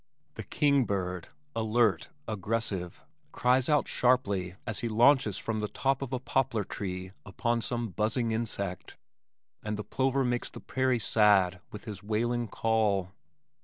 [0.33, 6.11] The king bird, alert, aggressive, cries out sharply as he launches from the top of
[6.11, 8.97] a poplar tree upon some buzzing insect,
[9.61, 13.11] and the plover makes the prairie sad with his wailing call.